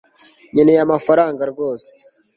[0.53, 1.91] Nkeneye amafaranga rwose